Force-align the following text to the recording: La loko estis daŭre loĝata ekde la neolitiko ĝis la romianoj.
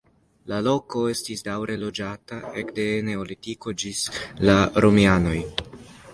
La 0.51 0.61
loko 0.67 1.03
estis 1.11 1.45
daŭre 1.47 1.75
loĝata 1.81 2.39
ekde 2.63 2.87
la 2.95 3.05
neolitiko 3.11 3.75
ĝis 3.85 4.03
la 4.51 4.59
romianoj. 4.87 5.39